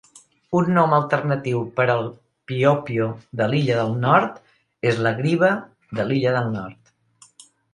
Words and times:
Un 0.59 0.69
nom 0.77 0.93
alternatiu 0.99 1.59
per 1.79 1.85
al 1.95 2.01
piopio 2.51 3.11
de 3.41 3.49
l'Illa 3.51 3.77
del 3.83 3.93
Nord 4.09 4.41
és 4.93 4.99
la 5.09 5.13
griva 5.23 5.53
de 6.01 6.09
l'Illa 6.11 6.35
del 6.41 6.53
Nord. 6.59 6.95